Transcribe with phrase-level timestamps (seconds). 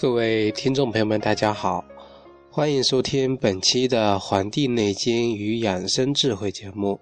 [0.00, 1.84] 各位听众朋友们，大家好，
[2.52, 7.00] 欢迎收听本期的《黄帝内经与养生智慧》节目。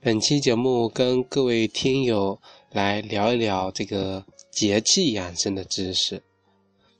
[0.00, 6.22] 本期节目跟各位听友来聊一聊这个节气养生的知识。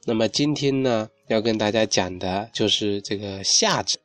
[0.06, 4.00] 那么今天呢，要跟大家讲的就是这个夏至。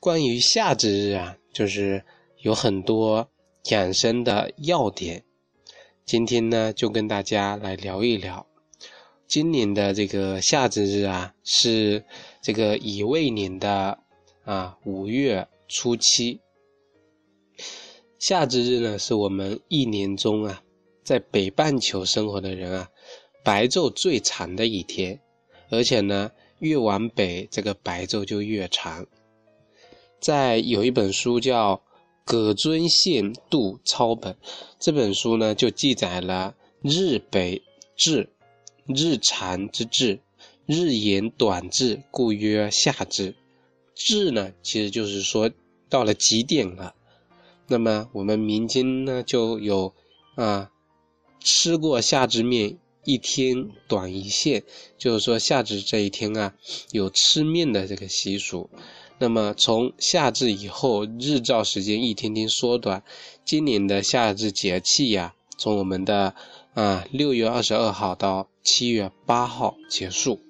[0.00, 2.04] 关于夏至日啊，就是
[2.42, 3.26] 有很多
[3.70, 5.24] 养生的要点。
[6.04, 8.46] 今天呢，就跟大家来聊一聊。
[9.34, 12.04] 今年的这个夏至日啊，是
[12.40, 13.98] 这个乙未年的
[14.44, 16.38] 啊五月初七。
[18.20, 20.62] 夏至日呢，是我们一年中啊，
[21.02, 22.88] 在北半球生活的人啊，
[23.42, 25.20] 白昼最长的一天，
[25.68, 29.04] 而且呢，越往北，这个白昼就越长。
[30.20, 31.74] 在有一本书叫
[32.24, 34.32] 《葛尊宪度抄本》，
[34.78, 37.60] 这本书呢，就记载了日北
[37.96, 38.30] 至。
[38.86, 40.20] 日长之至，
[40.66, 43.34] 日延短至，故曰夏至。
[43.94, 45.50] 至呢，其实就是说
[45.88, 46.94] 到了极点了。
[47.66, 49.94] 那么我们民间呢就有
[50.34, 50.70] 啊，
[51.40, 54.64] 吃过夏至面，一天短一线，
[54.98, 56.54] 就是说夏至这一天啊，
[56.90, 58.68] 有吃面的这个习俗。
[59.18, 63.02] 那么从夏至以后，日照时间一天天缩短。
[63.44, 66.34] 今年的夏至节气呀，从我们的
[66.74, 70.40] 啊六月二十二号到七月八号结束，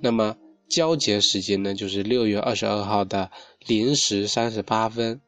[0.00, 0.36] 那么
[0.68, 3.30] 交接时间呢，就是六月二十二号的
[3.66, 5.20] 零时三十八分。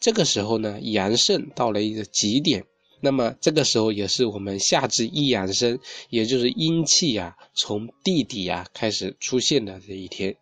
[0.00, 2.64] 这个时候呢，阳盛到了一个极点。
[3.00, 10.36] 那么这个时候也是我们夏至一阳生，也就是阴气呀从地底啊开始出现的这一天。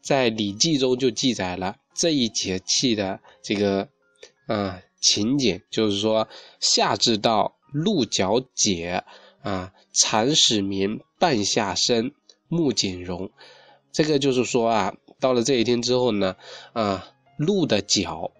[0.00, 3.88] 在《礼记》中就记载了这一节气的这个
[4.46, 6.26] 啊情景，就是说
[6.58, 9.04] 夏至到鹿角解。
[9.42, 12.12] 啊，长始眠，半夏生，
[12.48, 13.30] 木槿荣。
[13.90, 16.36] 这个就是说啊，到了这一天之后呢，
[16.74, 17.08] 啊，
[17.38, 18.32] 鹿的角，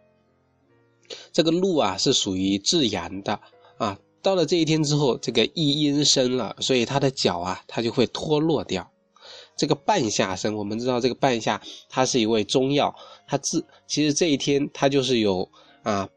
[1.32, 3.40] 这个鹿啊是属于至阳的
[3.78, 3.98] 啊。
[4.20, 8.92] 到了这一天之后，这个一阴生了，所以它的角啊，它就会脱落掉。
[9.56, 12.94] 这个半夏生，我们知道这个半夏，它是一味中药，
[13.26, 15.50] 它治其实这一天它就是有
[15.82, 16.10] 啊，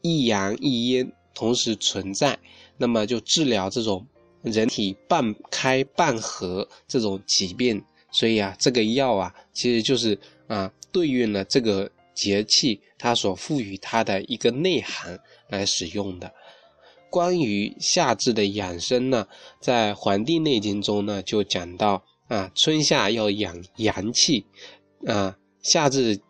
[0.00, 2.36] 一阳一阴同时存在。
[2.78, 4.06] 那么就治疗这种
[4.42, 16.30] 人体半开半合这种疾病，所以啊，这个药啊，其实就是啊，对应了这个节气它所赋予它的一个内涵来使用的。
[17.08, 19.26] 关于夏至的养生呢，
[19.58, 24.44] 在《黄帝内经》中呢，就讲到啊，春夏要养阳气
[25.06, 26.20] 啊，夏至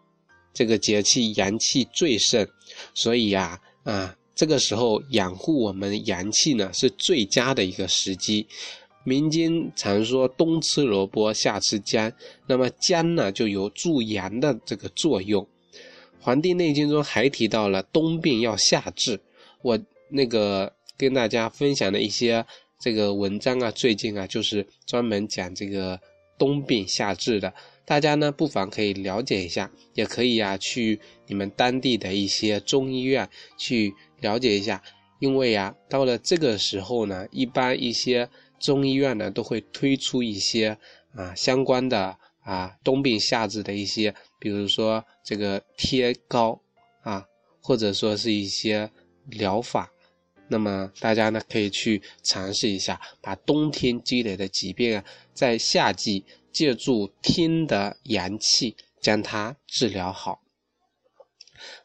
[0.54, 2.46] 这个节气阳气最盛，
[2.94, 4.16] 所以呀啊。
[4.36, 8.46] 这个时候养护我们阳气呢，是最佳的一个时机。
[9.02, 12.12] 民间常说冬吃萝卜，夏吃姜，
[12.46, 15.42] 那么姜呢就有助阳的这个作用。
[16.20, 19.18] 《黄帝内经》中还提到了冬病要夏治。
[19.62, 19.78] 我
[20.10, 22.44] 那个跟大家分享的一些
[22.78, 25.98] 这个文章啊，最近啊就是专门讲这个
[26.36, 27.54] 冬病夏治的。
[27.84, 33.94] 大家呢不妨可以了解一下，也可以啊去你们当地的一些中医院去。
[34.22, 34.82] 了解一下，
[35.18, 38.26] 因为呀，到了这个时候呢，一般一些
[38.58, 40.78] 中医院呢都会推出一些
[41.14, 46.58] 啊相关的啊冬病夏治的一些，比如说这个贴膏
[47.02, 47.26] 啊，
[47.62, 48.90] 或者说是一些
[49.26, 49.92] 疗法，
[50.48, 55.04] 那么大家呢可以去尝试一下，把冬天积累的疾病啊，
[55.34, 60.45] 在夏季借助天的阳气将它治疗好。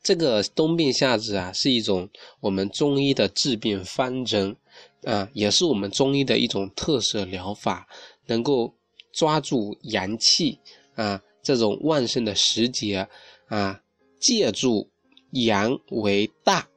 [0.03, 2.09] 这个冬病夏治啊，是一种
[2.39, 4.55] 我们中医的治病方针
[5.03, 7.87] 啊，也是我们中医的一种特色疗法，
[8.27, 8.73] 能够
[9.11, 10.59] 抓住阳气
[10.95, 13.07] 啊这种旺盛的时节
[13.47, 13.81] 啊，
[14.19, 14.89] 借助
[15.31, 16.67] 阳为大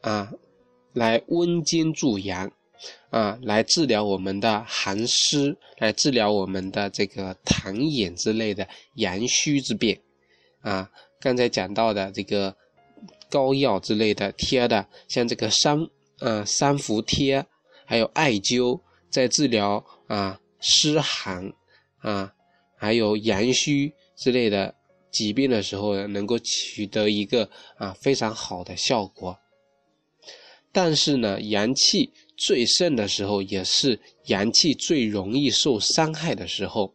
[0.00, 0.32] 啊，
[0.92, 2.50] 来温经助阳
[3.10, 9.98] 啊，来治疗我们的寒湿，来治疗我们的这个痰饮之类的阳虚之病
[10.60, 10.90] 啊。
[11.24, 12.54] 刚才讲到的这个
[13.30, 15.88] 膏药之类的贴的，像这个三
[16.18, 17.46] 呃三伏贴，
[17.86, 18.78] 还有艾灸，
[19.08, 21.50] 在治疗啊湿寒
[22.00, 22.30] 啊，
[22.76, 24.74] 还有阳虚之类的
[25.10, 27.48] 疾病的时候，能够取得一个
[27.78, 29.38] 啊非常好的效果。
[30.72, 36.92] 但是呢，阳气最盛的时候，也是阳气最容易受伤害的时候。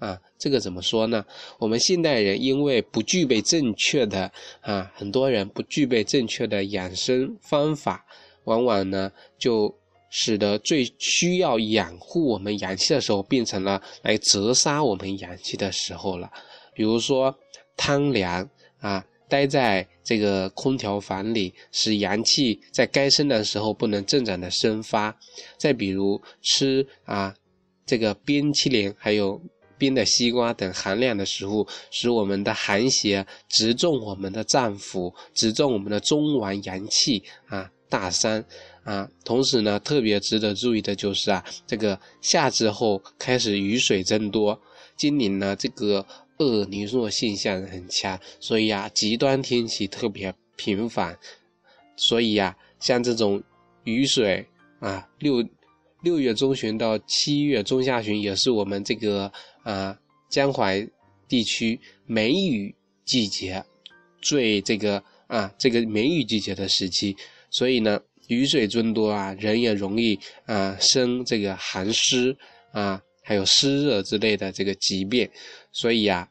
[0.00, 1.24] 啊，这个怎么说呢？
[1.58, 8.04] 我们现代人因为不具备正确的啊，很多人不具备正确的养生方法，
[8.44, 9.72] 往往呢就
[10.10, 16.28] 使得最需要养护我们阳气的时候，变成了来折杀我们阳气的时候了。
[16.74, 17.38] 比如说
[17.76, 18.48] 贪凉
[18.80, 25.14] 啊，待在这个空调房里，使阳气在该生的时候不能正常的生发。
[25.58, 27.34] 再比如吃啊
[27.84, 29.40] 这个冰淇淋，还有
[29.80, 38.44] 冰的西瓜等寒凉的食物，使我们的寒邪直中我们的脏腑，直中我们的中脘阳气啊，大伤。
[38.82, 44.58] 啊，同时呢，特别值得注意的就是啊，这个夏至后开始雨水增多，
[44.96, 46.04] 今年呢这个
[46.38, 51.16] 厄尼诺现象很强，所以啊极端天气特别频繁，
[51.94, 53.40] 所以呀像这种
[53.84, 54.44] 雨水
[54.80, 55.46] 啊，六
[56.02, 59.30] 六月中旬到七月中下旬也是我们这个
[59.62, 59.98] 啊
[60.28, 60.88] 江淮
[61.28, 62.74] 地区梅雨
[63.04, 63.64] 季节
[64.20, 67.16] 最这个啊这个梅雨季节的时期，
[67.50, 68.00] 所以呢。
[68.28, 70.16] 雨水增多啊，人也容易
[70.46, 72.36] 啊生这个寒湿
[72.70, 75.28] 啊，还有湿热之类的这个疾病，
[75.72, 76.30] 所以啊，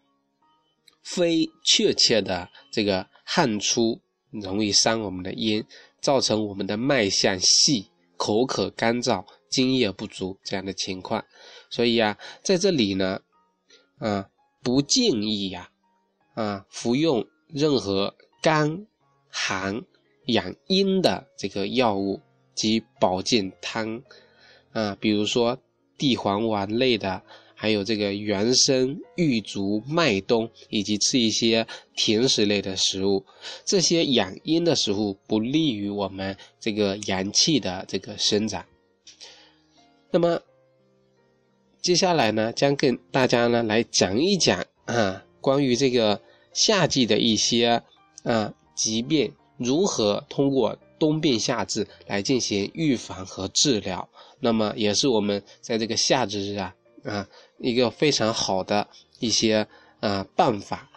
[1.03, 3.99] 非确切的这个汗出
[4.31, 5.61] 容易伤我们的阴，
[5.99, 7.85] 造成我们的脉象细、
[8.15, 11.25] 口渴干燥、津液不足这样的情况。
[11.69, 13.21] 所以啊，在这里呢，
[13.97, 14.29] 啊
[14.63, 15.69] 不建议呀
[16.33, 18.85] 啊服用任何干
[19.29, 19.83] 寒。
[20.25, 22.21] 养阴的这个药物
[22.53, 23.99] 及保健汤
[24.73, 25.57] 啊，比如说
[25.97, 27.23] 地黄丸类的，
[27.55, 33.25] 还有这个原参玉竹、麦冬，以及吃一些甜食类的食物，
[33.65, 38.63] 这些养阴的食物不利于我们这个阳气的这个生长。
[40.11, 40.39] 那么
[41.81, 46.21] 接下来呢，将跟大家呢来讲一讲啊，关于这个
[46.53, 47.81] 夏季的一些
[48.23, 49.33] 啊疾病。
[49.57, 54.07] 如何通过冬病夏治来进行预防和治疗？
[54.39, 56.73] 那么也是我们在这个夏至日啊
[57.03, 57.27] 啊
[57.57, 58.87] 一个非常好的
[59.19, 59.67] 一些
[59.99, 60.89] 啊办法。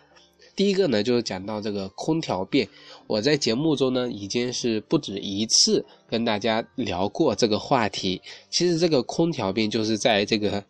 [0.55, 2.69] 第一个呢，就是讲到这个空调病。
[3.06, 8.20] 我在节目中呢已经是不止一次跟大家聊过这个话题。
[8.50, 10.64] 其实这个空调病就是在这个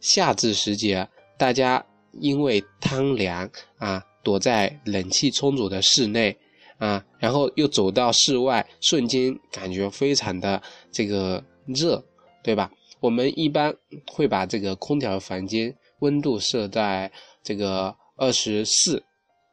[0.00, 1.08] 夏至时节，
[1.38, 1.84] 大家
[2.20, 3.48] 因为贪凉
[3.78, 6.36] 啊，躲在冷气充足的室内。
[6.76, 10.60] 啊，然后又走到室外，瞬间感觉非常的
[10.90, 12.04] 这个热，
[12.42, 12.70] 对吧？
[12.98, 13.72] 我们一般
[14.10, 17.10] 会把这个空调房间温度设在
[17.44, 19.02] 这个二十四，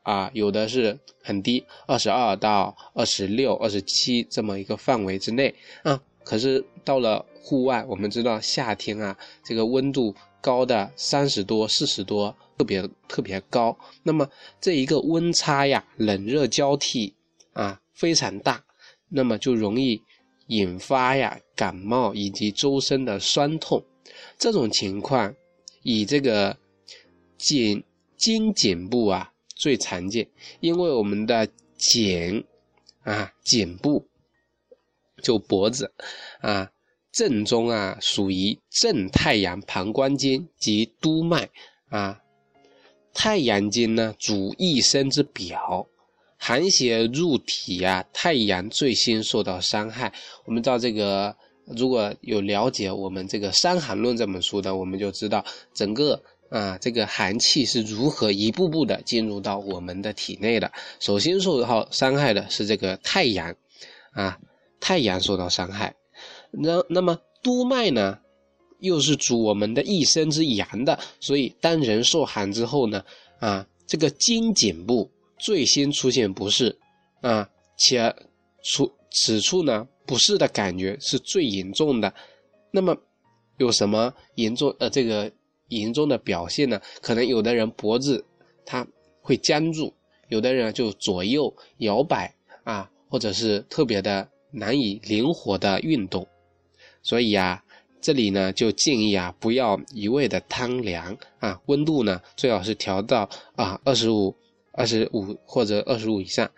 [0.03, 5.53] 啊，有的是很低，二十二到二十六、二十七这么一个范围之内
[5.83, 6.01] 啊。
[6.23, 12.35] 可是到了户外，我们知道夏天啊，这个温度高的三十多、四十多。
[12.57, 17.15] 特别特别高，那么这一个温差呀，冷热交替
[17.53, 18.63] 啊，非常大，
[19.09, 19.99] 那么就容易
[20.45, 23.83] 引发呀感冒以及周身的酸痛。
[24.37, 25.33] 这种情况
[25.81, 26.55] 以这个
[27.35, 27.83] 颈
[28.15, 30.27] 肩颈部啊最常见，
[30.59, 31.47] 因为我们的
[31.77, 32.43] 颈
[33.03, 34.07] 啊颈部
[35.21, 35.93] 就脖子
[36.39, 36.71] 啊
[37.11, 41.47] 正中啊属于正太阳膀胱经及督脉
[41.89, 42.21] 啊。
[43.13, 45.85] 太阳经呢，主一身之表，
[46.37, 50.11] 寒邪入体啊，太阳最先受到伤害。
[50.45, 60.71] 我们知道这个，如果有了解我们这个《伤寒论》这本书的，我们就知道整个啊，这个寒气是如何一步步的进入到我们的体内的。
[60.99, 63.55] 首先受到伤害的是这个太阳，
[64.11, 64.37] 啊，
[64.79, 65.95] 太阳受到伤害。
[66.51, 68.19] 那那么督脉呢？
[68.79, 73.05] 又是主我们的一身之阳的，所以当人受寒之后呢，
[73.39, 76.75] 啊，这个肩颈部最先出现不适，
[77.21, 78.11] 啊，且
[78.63, 82.11] 出此处呢不适的感觉是最严重的。
[82.71, 82.97] 那么
[83.59, 85.31] 有什么严重呃这个
[85.71, 86.79] 严重的表现呢？
[87.01, 88.23] 可能有的人脖子
[88.65, 88.87] 它
[89.21, 89.93] 会僵住，
[90.29, 96.25] 有的人就左右摇摆啊，或者是特别的难以灵活的运动，
[97.01, 97.63] 所以呀。
[98.03, 104.35] 这里呢，就建议啊，不要一味的贪凉啊，温度呢最好是调到啊二十五、
[104.71, 106.49] 二十五或者二十五以上。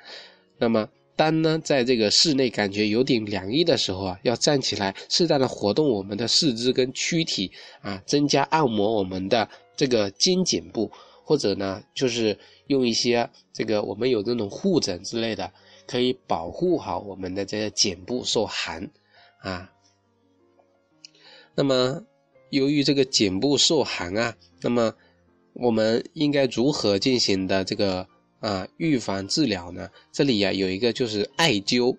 [0.58, 7.51] 那么，当呢在这个室内感觉有点凉意的时候啊，要站起来，适当的活动我们的四肢跟躯体
[7.82, 10.91] 啊，增加按摩我们的这个肩颈部，
[11.24, 15.51] 或者呢就是用一些这个我们有这种护枕之类的，
[15.86, 18.89] 可以保护好我们的这个颈部受寒
[19.39, 19.70] 啊。
[21.55, 22.03] 那么，
[22.50, 24.93] 由于这个颈部受寒啊，那么
[25.53, 28.08] 我们应该如何进行的这个
[28.43, 29.89] 啊预防治疗呢？
[30.12, 31.97] 这里呀有一个就是艾灸，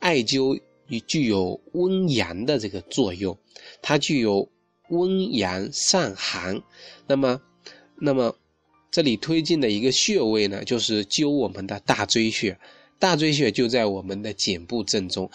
[0.00, 0.60] 艾灸
[1.06, 3.38] 具有温阳的这个作用，
[3.80, 4.50] 它具有
[4.88, 6.60] 温阳散寒。
[7.06, 7.40] 那么，
[8.00, 8.36] 那么
[8.90, 12.58] 这里推进的一个穴位呢，就是灸我们的大椎穴。
[12.98, 15.30] 大椎穴就在我们的颈部正中。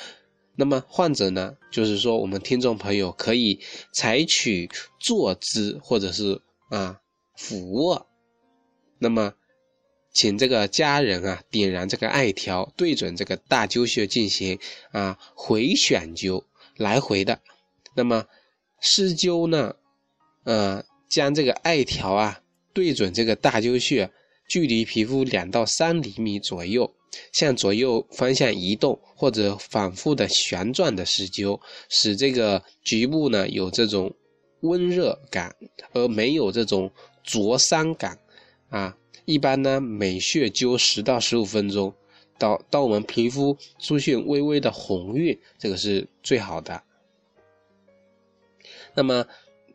[0.57, 3.57] 那么患者呢，就是说我们听众朋友可以
[3.93, 6.99] 采取坐姿或者是啊
[7.37, 8.05] 俯卧。
[8.99, 9.33] 那么。
[10.13, 14.59] 请这个家人啊点燃这个艾条，对准这个大灸穴进行
[14.91, 16.43] 啊回旋灸，
[16.75, 17.39] 来回的。
[17.95, 18.25] 那么
[18.79, 19.75] 施灸呢，
[20.43, 22.41] 呃，将这个艾条啊
[22.73, 24.11] 对准这个大灸穴，
[24.49, 26.93] 距离皮肤两到三厘米左右，
[27.31, 34.13] 向左右方向移动或者反复的旋转的施灸，使这个局部呢有这种
[34.61, 35.55] 温热感，
[35.93, 36.91] 而没有这种
[37.23, 38.17] 灼伤感
[38.69, 38.97] 啊。
[39.31, 41.93] 一般呢，每穴灸十到十五分钟，
[42.37, 46.83] 到到我们皮肤出现微微的红晕，这个是最好的。
[48.93, 49.25] 那么，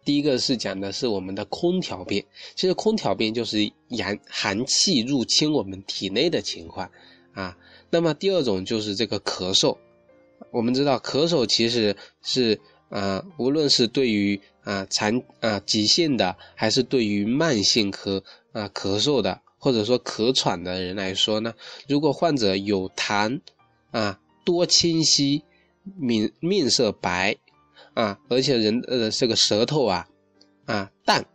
[0.04, 2.22] 第一个是讲的是我们的空调病，
[2.54, 6.90] 其实空调病就是阳寒气入侵我们体内的情况
[7.32, 7.56] 啊。
[7.88, 9.78] 那么第二种就是这个咳嗽，
[10.50, 12.60] 我们知道咳嗽其实是
[12.90, 18.22] 啊，无论是对于啊长啊急性的，还是对于慢性咳
[18.52, 19.40] 啊咳嗽的。
[19.66, 21.52] 或者说咳喘的人来说呢，
[21.88, 23.40] 如果患者有痰，
[23.90, 25.42] 啊多清晰，
[25.96, 27.36] 面面色白，
[27.92, 30.06] 啊而且人呃这个舌头啊
[30.66, 31.26] 啊淡，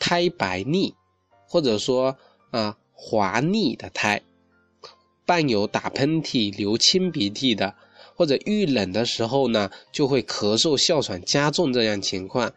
[0.00, 0.96] 苔白腻，
[1.46, 2.16] 或者说
[2.50, 4.20] 啊滑腻的苔，
[5.24, 7.76] 伴有打喷嚏、流清鼻涕的，
[8.16, 12.52] 或者遇冷的时候呢就会咳嗽、哮喘加重这样情况，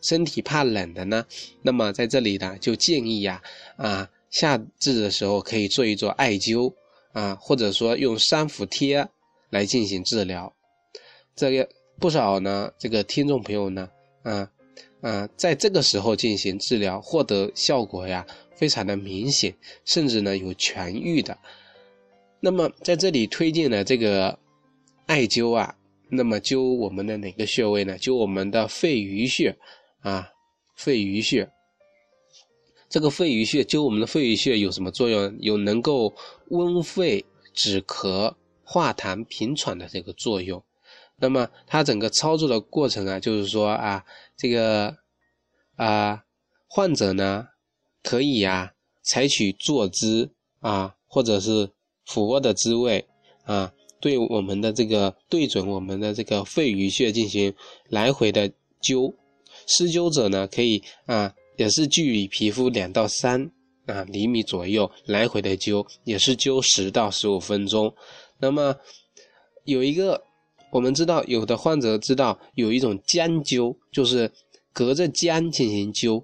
[0.00, 1.26] 身体怕冷的呢，
[1.62, 3.40] 那么在这里呢就建议呀
[3.76, 4.10] 啊。
[4.30, 6.72] 夏至的时候可以做一做艾灸
[7.12, 9.08] 啊，或者说用三伏贴
[9.50, 10.52] 来进行治疗。
[11.34, 11.68] 这个
[11.98, 13.88] 不少呢，这个听众朋友呢，
[14.22, 14.50] 啊
[15.00, 19.54] 啊，在这个时候进行治疗，获得效果呀，非常的明显，
[19.84, 21.36] 甚至呢有痊愈的。
[22.40, 24.38] 那么在这里推荐的这个
[25.06, 25.74] 艾灸啊，
[26.08, 27.98] 那么灸我们的哪个穴位呢？
[27.98, 29.56] 灸我们的肺俞穴
[30.00, 30.30] 啊，
[30.76, 31.50] 肺俞穴。
[32.88, 35.36] 这个肺俞穴灸我们的肺俞穴有什么作用？
[35.40, 36.14] 有能够
[36.48, 40.62] 温肺、止咳、化痰、平喘的这个作用。
[41.16, 44.04] 那么它整个操作的过程啊，就是说啊，
[44.36, 44.96] 这个
[45.76, 46.24] 啊
[46.66, 47.48] 患者呢
[48.02, 50.30] 可以呀采取坐姿
[50.60, 51.70] 啊，或者是
[52.06, 53.06] 俯卧的姿位
[53.44, 57.52] 啊，对我们的这个对准我们的这个肺俞穴进行
[57.88, 59.14] 来回的灸。
[59.66, 61.34] 施灸者呢可以啊。
[61.58, 63.50] 也是距离皮肤两到三
[63.84, 67.92] 啊厘米左右来回的灸，也是灸十到十五分钟。
[68.38, 68.74] 那么
[69.64, 70.22] 有一个，
[70.70, 74.30] 我们知道有的患者知道有一种姜灸，就是
[74.72, 76.22] 隔着姜进行灸，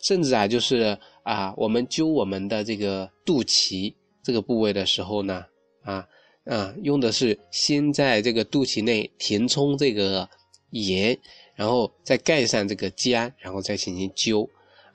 [0.00, 3.92] 甚至啊就是啊我们灸我们的这个肚脐
[4.22, 5.44] 这个部位的时候呢，
[5.82, 6.06] 啊
[6.44, 10.28] 啊用的是先在这个肚脐内填充这个
[10.70, 11.18] 盐，
[11.56, 14.48] 然后再盖上这个姜，然后再进行灸。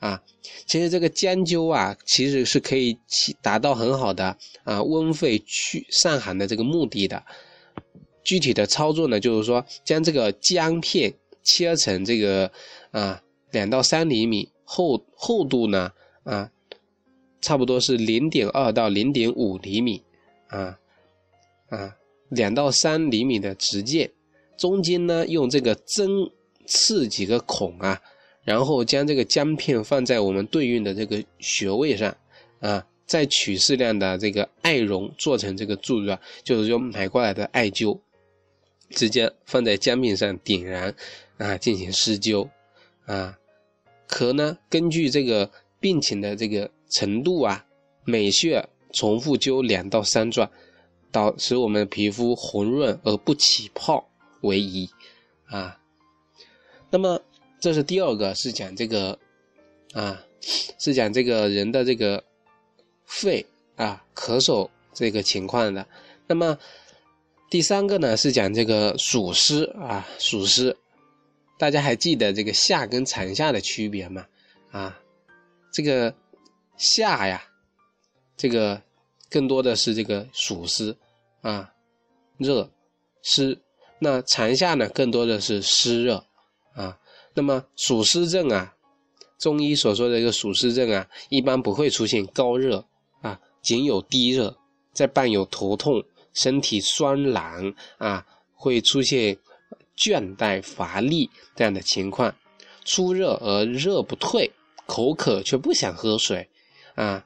[0.04, 0.22] 啊，
[0.66, 7.24] 其实这个姜灸啊，其实是可以起达到很好的啊温肺祛散寒的这个目的的。
[8.22, 12.52] 具体的操作呢，就是说将这个姜片切成这个
[12.92, 15.94] 啊两到三厘米厚厚度呢
[16.26, 16.52] 啊，
[17.40, 20.04] 差不多是零点二到零点五厘米
[20.48, 20.78] 啊
[21.70, 21.96] 啊
[22.28, 24.12] 两到三厘米的直径，
[24.58, 26.10] 中间呢用这个针
[26.68, 28.02] 刺几个孔啊。
[28.44, 32.14] 然后将这个姜片放在我们对应的这个穴位上，
[32.60, 37.98] 啊，再取适量的这个艾绒做成这个柱子，就是用买过来的艾灸，
[38.90, 40.94] 直接放在姜片上点燃，
[41.38, 42.50] 啊，进行施灸，
[43.06, 43.38] 啊，
[44.08, 47.66] 可呢根据这个病情的这个程度啊，
[48.04, 50.52] 每穴重复灸两到三转，
[51.14, 54.10] 导使我们的皮肤红润而不起泡
[54.42, 54.90] 为宜，
[55.46, 55.80] 啊，
[56.90, 57.22] 那么。
[57.64, 59.18] 这是第二个，是讲这个，
[59.94, 60.22] 啊，
[60.78, 62.22] 是讲这个人的这个
[63.06, 63.46] 肺
[63.78, 65.88] 啊咳嗽这个情况的。
[66.28, 66.60] 那么
[67.50, 70.76] 第三个呢，是讲这个暑湿啊，暑湿，
[71.58, 74.26] 大家还记得这个夏跟长夏的区别吗？
[74.72, 75.00] 啊，
[75.72, 76.14] 这个
[76.76, 77.46] 夏呀，
[78.36, 78.82] 这个
[79.30, 80.98] 更多的是这个暑湿
[81.40, 81.74] 啊，
[82.36, 82.70] 热
[83.22, 83.58] 湿；
[84.00, 86.26] 那长夏呢，更多的是湿热
[86.74, 87.00] 啊。
[87.34, 88.74] 那么暑湿症啊，
[89.40, 92.86] 中医所说的一个暑湿症啊，一般不会出现高热
[93.22, 94.56] 啊，仅有低热，
[94.94, 99.38] 再伴有头痛、身体酸懒啊，会出现
[99.98, 102.34] 倦怠乏力这样的情况，
[102.86, 104.52] 出热而热不退，
[104.86, 106.48] 口渴却不想喝水，
[106.96, 107.26] 啊，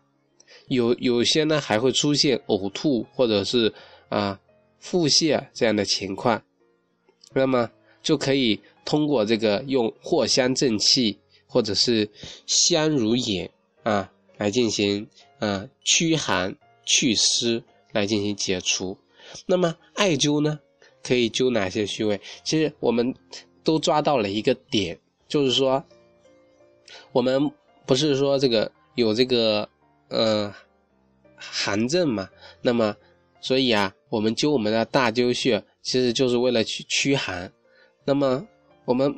[0.68, 3.74] 有有些呢还会出现呕吐或者是
[4.10, 4.40] 啊
[4.80, 6.42] 腹泻这样的情况，
[7.34, 7.70] 那么
[8.02, 12.10] 就可以通过这个用藿香正气或者是
[12.46, 13.50] 香如饮
[13.84, 15.06] 啊来进行
[15.40, 18.98] 啊驱寒祛湿来进行解除。
[19.46, 20.58] 那么艾灸呢？
[21.04, 22.20] 可以灸哪些穴位？
[22.46, 23.14] 其实我们
[23.62, 25.84] 都抓到了一个点，就是说，
[27.12, 27.52] 我们
[27.86, 29.68] 不是说这个有这个
[30.08, 30.54] 呃
[31.36, 32.30] 寒症嘛？
[32.62, 32.96] 那么
[33.42, 37.52] 所以啊，我们灸我们的大灸穴，其实就是为了去驱寒。
[38.06, 38.48] 那么
[38.88, 39.14] 我们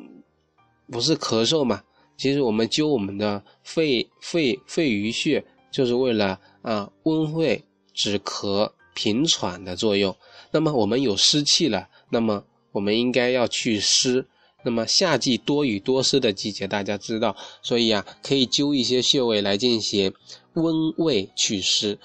[0.90, 1.84] 不是咳嗽嘛？
[2.16, 10.14] 其实我们灸我们的肺肺肺俞穴，就是为了啊温肺止咳平喘的作用。
[10.50, 14.26] 那么我们有湿气了，那么我们应该要祛湿。
[14.64, 20.12] 那么夏季多雨多湿的季节，大家知道，所以啊，可以灸一些穴位来进行
[20.54, 21.98] 温胃祛湿。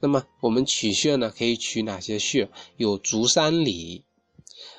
[0.00, 2.48] 那么我们取穴呢，可以取哪些穴？
[2.76, 4.04] 有足三里，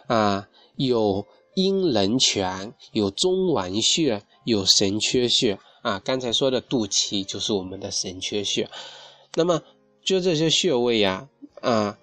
[0.08, 5.60] 啊，有阴陵泉，有中脘穴，有神阙穴。
[5.82, 8.70] 啊，刚才说的肚脐就是我们的神阙穴。
[9.36, 9.62] 那么
[10.04, 11.30] 就这些穴位呀，
[11.62, 11.98] 啊。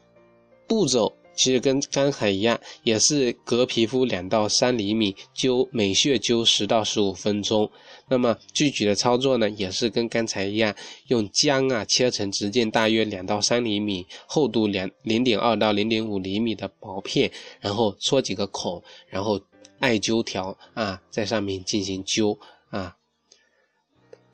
[0.69, 7.71] 步骤其实跟刚才一样，也是隔皮肤两到三厘米灸每穴灸十到十五分钟。
[8.09, 10.75] 那么具体的操作呢，也是跟刚才一样，
[11.09, 19.41] 用姜啊切成直径大约两到三厘米、厚度两零点二到零点五厘米的薄片，然后戳几个孔，然后
[19.81, 22.39] 艾灸条啊在上面进行灸
[22.71, 22.97] 啊。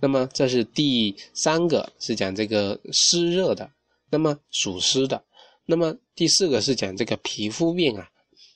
[0.01, 3.71] 那么这是第三个，是讲这个湿热的，
[4.11, 5.25] 那么属湿的。
[5.65, 8.09] 那么第四个是讲这个皮肤病啊，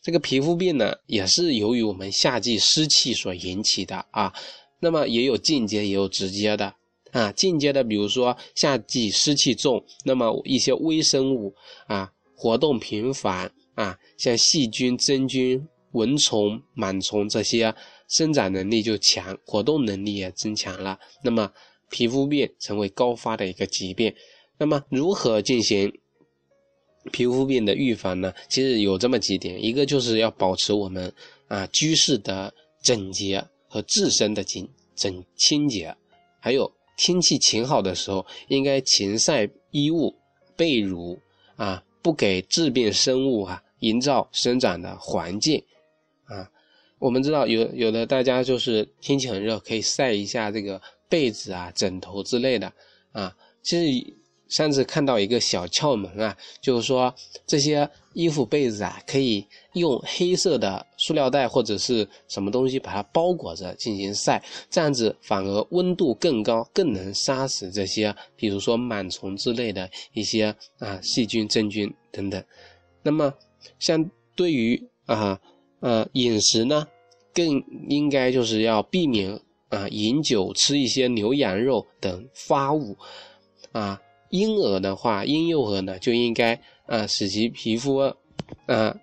[0.03, 4.33] 这个皮肤病呢，也是由于我们夏季湿气所引起的啊。
[4.79, 6.75] 那么也有间接也有直接的
[7.13, 7.33] 啊。
[7.33, 11.55] 间接的，比如说夏季湿气重，那么一些微生物
[11.87, 17.75] 啊活动频繁啊，像细菌、真菌、蚊虫、螨虫这些
[18.07, 20.99] 生长能力就强，活动能力也增强了。
[21.25, 21.51] 那么
[21.89, 24.15] 皮肤病成为高发的一个疾病。
[24.59, 25.91] 那么如何进行？
[27.13, 31.13] 皮肤病的预防呢，其实有这么几点，一个就是要保持我们
[31.49, 35.95] 啊居室的整洁和自身的清整清洁，
[36.41, 40.15] 还有天气晴好的时候，应该勤晒衣物、
[40.57, 41.19] 被褥
[41.57, 45.63] 啊，不给致病生物啊营造生长的环境
[46.25, 46.51] 啊。
[46.99, 52.73] 我们知道有有的大家就是天气很热，可以晒一下这个被子啊、枕头之类的
[53.13, 54.16] 啊，其实。
[54.49, 57.13] 上次看到一个小窍门啊，就是说
[57.47, 72.43] 这些衣服被子啊，可以用黑色的塑料袋或者是什么东西把它包裹着进行晒，这样子反而温度更高，更能杀死这些，比如说螨虫之类的一些啊细菌、真菌等等。
[73.03, 73.35] 那么，
[73.79, 75.39] 像对于啊
[75.81, 76.87] 呃饮食呢，
[77.35, 82.97] 更应该就是要避免啊饮酒、吃一些牛羊肉等发物
[83.73, 84.01] 啊。
[84.39, 87.97] 婴儿的话，婴幼儿呢就应该啊使其皮肤
[88.67, 88.97] 啊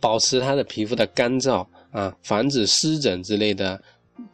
[0.00, 3.80] 保持他的皮肤的干燥啊，防止湿疹之类的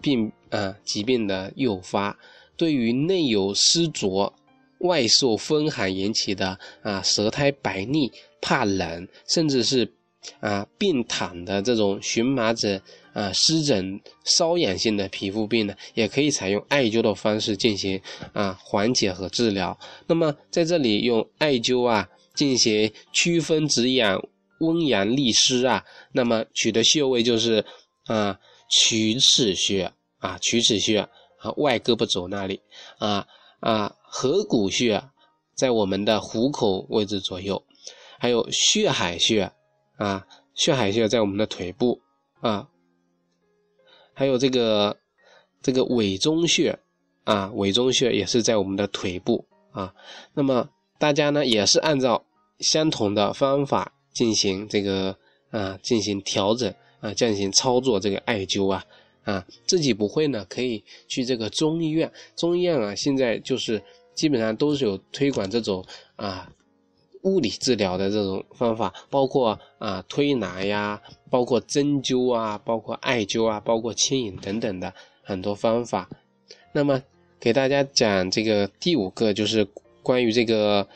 [0.00, 2.16] 病啊疾病的诱发。
[2.56, 4.32] 对于内有湿浊、
[4.78, 9.92] 外受风寒引起的啊舌苔白腻、怕冷，甚至是
[10.40, 12.80] 啊病躺的这种荨麻疹。
[13.14, 17.98] 啊，湿疹、瘙痒性的皮肤病呢，也可以采用艾灸的方式进行
[18.32, 19.78] 啊缓解和治疗。
[20.08, 24.20] 那么在这里用艾灸啊进行祛风止痒、
[24.58, 27.64] 温阳利湿啊，那么取的穴位就是
[28.06, 28.36] 啊
[28.68, 32.60] 曲尺穴啊曲尺穴啊外胳膊肘那里
[32.98, 33.24] 啊
[33.60, 35.00] 啊合谷穴
[35.54, 37.64] 在我们的虎口位置左右，
[38.18, 39.52] 还有血海穴
[39.98, 42.00] 啊血海穴在我们的腿部
[42.40, 42.68] 啊。
[44.14, 44.96] 还有这个
[45.60, 46.78] 这个委中穴
[47.24, 49.94] 啊，委中穴也是在我们的腿部啊。
[50.32, 52.24] 那么大家呢也是按照
[52.60, 55.16] 相同的方法进行这个
[55.50, 58.84] 啊进行调整啊进行操作这个艾灸啊
[59.24, 63.82] 啊自己不会呢可以去这个中医院，中医院啊现在就是
[64.14, 65.84] 基本上都是有推广这种
[66.16, 66.50] 啊。
[67.24, 76.08] 物理治疗的这种方法，包括啊推拿呀，包括针灸啊，包括艾灸啊，包括牵引等等的很多方法。
[76.72, 77.02] 那么
[77.40, 79.66] 给大家讲这个第五个，就是
[80.02, 80.88] 关于这个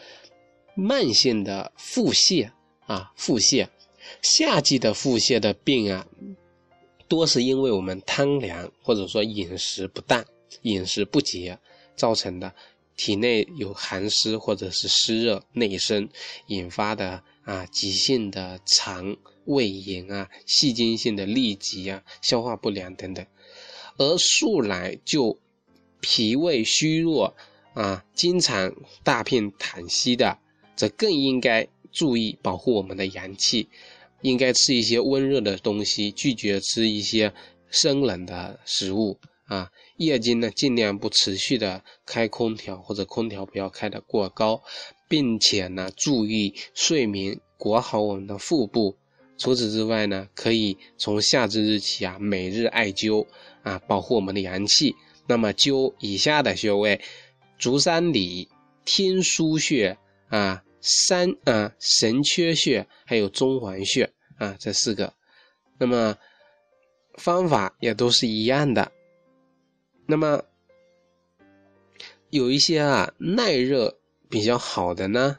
[0.75, 2.51] 慢性的腹泻
[2.87, 3.67] 啊，腹泻。
[4.23, 6.07] 夏季的腹泻的病啊，
[7.09, 10.25] 多是因为我们贪凉或者说饮食不当、
[10.63, 11.59] 饮食不节
[11.95, 12.53] 造成的，
[12.99, 16.11] 体内有寒湿或者是湿热内生
[16.49, 23.25] 引发的啊急性的肠胃炎啊、细菌性的痢疾啊、消化不良等等。
[23.97, 25.39] 而素来就
[26.01, 27.35] 脾胃虚弱
[27.73, 30.39] 啊，经常大便溏稀的，
[30.77, 33.69] 则更应该注意保护我们的阳气。
[34.21, 37.33] 应该吃一些温热的东西，拒绝吃一些
[37.71, 39.71] 生冷的食物啊。
[39.99, 44.63] 夜间呢，尽量不持续的开空调，或者空调不要开的过高，
[45.09, 48.97] 并且呢，注意睡眠，裹好我们的腹部。
[49.37, 53.27] 除此之外呢，可以从夏至日起啊，每日艾灸
[53.63, 54.97] 啊，保护我们的阳气。
[55.27, 57.01] 那么灸以下的穴位：
[57.59, 58.49] 足三里、
[58.85, 60.65] 天枢穴啊。
[60.81, 65.13] 三啊，神阙穴还有中脘穴啊，这四个，
[65.77, 66.17] 那么
[67.17, 68.93] 方法也都是一样的。
[70.11, 70.43] 那么
[72.31, 73.99] 有一些啊耐热
[74.31, 75.39] 比较好的呢，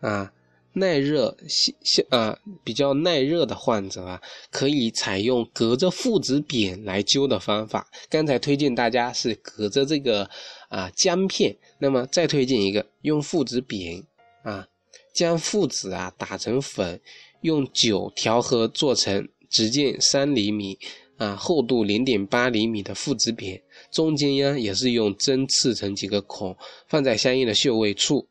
[0.00, 0.32] 啊
[0.72, 7.88] 耐热像啊比较耐热的患者啊，可以采用隔着附子扁来灸的方法。
[8.10, 10.28] 刚才推荐大家是隔着这个
[10.68, 14.02] 啊姜片，那么再推荐一个用附子扁。
[14.42, 14.66] 啊，
[15.14, 17.00] 将附子啊打成粉，
[17.42, 20.76] 用酒调和做成直径三厘米
[21.22, 26.56] 啊、厚度零点八厘米的附子扁，中间呀也是用针刺成几个孔，
[26.88, 28.26] 放在相应的穴位处，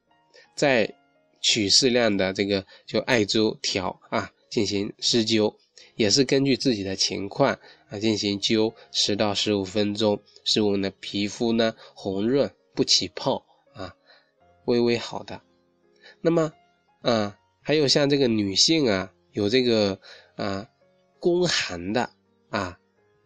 [0.58, 0.94] 再
[1.40, 5.56] 取适量的这个就艾灸条啊进行施灸，
[5.96, 7.58] 也是根据自己的情况
[7.90, 13.96] 啊进行灸十到十五分钟，使我们的皮肤呢红润不起泡啊，
[14.66, 15.42] 微微好的。
[16.20, 16.52] 那么，
[17.04, 19.98] 啊，还有像这个女性啊，有这个
[20.36, 20.68] 啊
[21.22, 22.10] 宫寒的
[22.50, 22.78] 啊，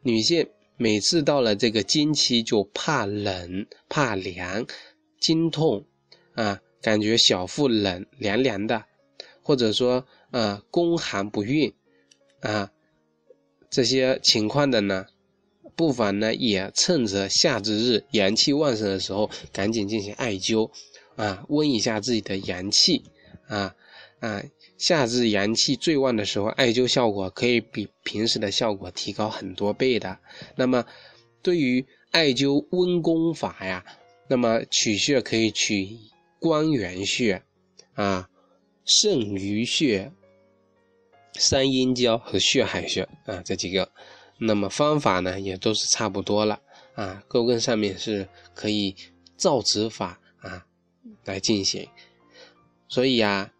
[0.05, 4.67] 女性每次到了这个经期就怕冷、怕凉、
[5.19, 5.83] 经痛
[6.35, 8.85] 啊，感觉小腹冷凉凉的，
[9.41, 11.73] 或者说啊宫寒不孕
[12.41, 12.71] 啊
[13.71, 15.07] 这些情况的呢，
[15.75, 20.69] 不妨呢也趁着夏至日阳气旺盛的时候，赶紧进行艾灸。
[21.15, 23.01] 啊，温一下自己的阳气，
[23.47, 23.73] 啊
[24.19, 24.43] 啊，
[24.77, 30.19] 夏至阳气最旺的时候，艾灸效果可以比平时的效果提高很多倍的。
[30.55, 30.85] 那么，
[31.41, 33.85] 对于艾灸温功法呀，
[34.27, 35.97] 那么取穴可以取
[36.39, 37.41] 关元穴、
[37.93, 38.29] 啊
[38.83, 40.11] 肾俞穴、
[41.33, 43.91] 三阴交和血海穴啊这几个。
[44.38, 46.61] 那么方法呢也都是差不多了
[46.93, 48.95] 啊，沟根上面是可以
[49.38, 50.65] 造纸法啊。
[51.23, 51.88] 来进行，
[52.88, 53.53] 所以呀，啊，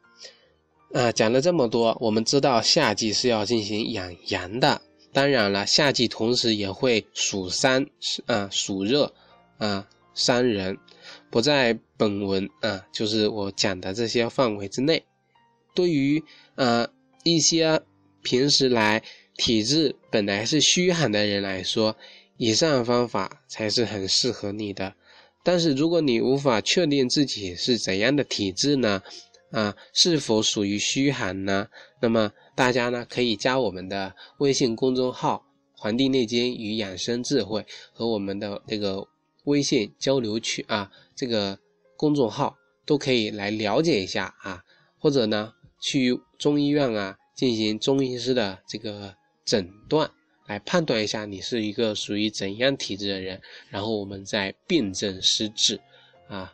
[0.95, 4.81] 啊讲了这么多，我们知道夏季是要进行养阳的。
[5.12, 7.86] 当然了，夏季同时也会暑伤，
[8.27, 9.13] 啊，暑热，
[9.58, 10.77] 啊，伤人，
[11.29, 15.03] 不在本文啊，就是我讲的这些范围之内。
[15.73, 16.23] 对于
[16.55, 16.88] 啊
[17.25, 17.81] 一些
[18.23, 19.03] 平时来
[19.36, 21.97] 体质本来是虚寒的人来说，
[22.38, 24.93] 以上方法才是很适合你的。
[25.43, 29.03] 但是如果你无法确定自己是怎样的体质呢？
[29.51, 31.67] 啊，是否属于虚寒呢？
[32.01, 35.45] 那么大家呢可以加我们的微信公众号
[35.77, 39.08] “黄帝内经与养生智慧”和我们的这个
[39.45, 41.58] 微信交流群啊，这个
[41.95, 44.63] 公众号都可以来了解一下啊，
[44.99, 50.10] 或者呢去中医院啊进行中医师的这个诊断。
[50.47, 55.79] 来判断一下你是一个属于怎样体质的人，然后我们再辨证施治，
[56.27, 56.53] 啊，